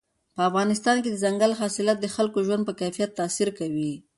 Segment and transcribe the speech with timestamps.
[0.35, 3.93] په افغانستان کې دځنګل حاصلات د خلکو د ژوند په کیفیت تاثیر کوي.